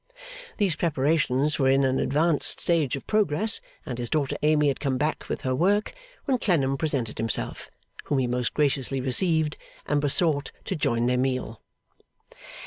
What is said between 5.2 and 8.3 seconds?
with her work, when Clennam presented himself; whom he